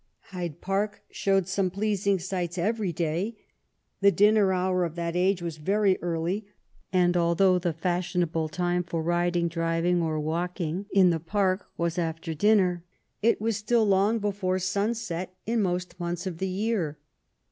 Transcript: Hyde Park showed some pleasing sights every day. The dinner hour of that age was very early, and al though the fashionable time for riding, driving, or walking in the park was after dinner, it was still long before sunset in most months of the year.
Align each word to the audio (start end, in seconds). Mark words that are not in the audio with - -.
Hyde 0.31 0.61
Park 0.61 1.03
showed 1.11 1.47
some 1.47 1.69
pleasing 1.69 2.17
sights 2.17 2.57
every 2.57 2.91
day. 2.91 3.37
The 3.99 4.11
dinner 4.11 4.51
hour 4.51 4.83
of 4.83 4.95
that 4.95 5.15
age 5.15 5.43
was 5.43 5.57
very 5.57 6.01
early, 6.01 6.47
and 6.91 7.15
al 7.15 7.35
though 7.35 7.59
the 7.59 7.71
fashionable 7.71 8.49
time 8.49 8.81
for 8.81 9.03
riding, 9.03 9.47
driving, 9.47 10.01
or 10.01 10.19
walking 10.19 10.87
in 10.91 11.11
the 11.11 11.19
park 11.19 11.67
was 11.77 11.99
after 11.99 12.33
dinner, 12.33 12.83
it 13.21 13.39
was 13.39 13.57
still 13.57 13.85
long 13.85 14.17
before 14.17 14.57
sunset 14.57 15.35
in 15.45 15.61
most 15.61 15.99
months 15.99 16.25
of 16.25 16.39
the 16.39 16.49
year. 16.49 16.97